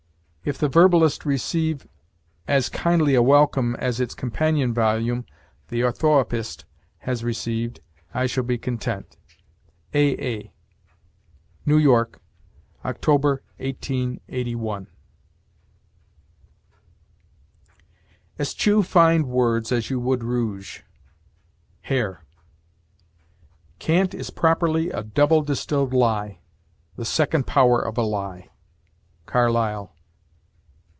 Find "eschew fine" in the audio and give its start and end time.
18.39-19.27